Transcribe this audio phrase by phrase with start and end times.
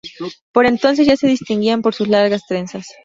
[0.51, 2.87] Por entonces, ya se distinguía por sus largas trenzas.